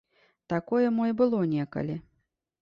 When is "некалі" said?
1.53-1.99